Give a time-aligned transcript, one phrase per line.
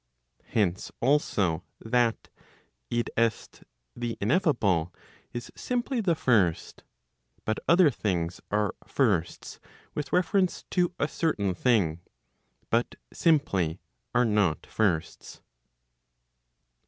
[0.45, 2.29] Hence also that
[2.91, 3.03] [i.
[3.19, 3.29] e.
[3.95, 4.91] the ineffable]
[5.31, 6.83] is simply the first,
[7.45, 9.59] but other things are firsts
[9.93, 11.99] with reference to a certain thing,
[12.71, 13.79] but simply
[14.15, 15.43] are not firsts.